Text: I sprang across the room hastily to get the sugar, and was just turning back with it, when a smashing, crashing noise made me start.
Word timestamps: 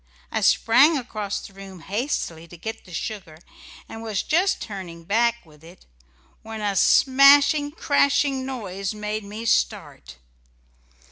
I 0.31 0.41
sprang 0.41 0.97
across 0.97 1.41
the 1.45 1.53
room 1.53 1.81
hastily 1.81 2.47
to 2.47 2.57
get 2.57 2.85
the 2.85 2.91
sugar, 2.91 3.37
and 3.87 4.01
was 4.01 4.23
just 4.23 4.59
turning 4.59 5.03
back 5.03 5.45
with 5.45 5.63
it, 5.63 5.85
when 6.41 6.59
a 6.59 6.75
smashing, 6.75 7.69
crashing 7.69 8.43
noise 8.43 8.95
made 8.95 9.23
me 9.23 9.45
start. 9.45 10.15